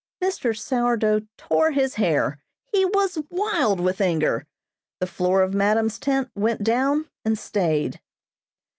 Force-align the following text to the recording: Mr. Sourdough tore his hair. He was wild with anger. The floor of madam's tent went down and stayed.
Mr. 0.19 0.57
Sourdough 0.57 1.27
tore 1.37 1.69
his 1.73 1.93
hair. 1.93 2.39
He 2.73 2.85
was 2.85 3.21
wild 3.29 3.79
with 3.79 4.01
anger. 4.01 4.47
The 4.99 5.05
floor 5.05 5.43
of 5.43 5.53
madam's 5.53 5.99
tent 5.99 6.31
went 6.33 6.63
down 6.63 7.07
and 7.23 7.37
stayed. 7.37 8.01